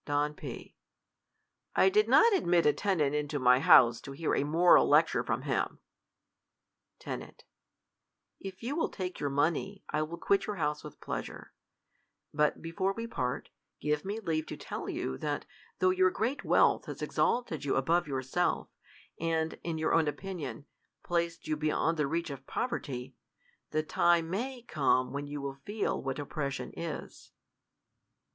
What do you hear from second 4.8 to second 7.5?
lecture from him. Ten,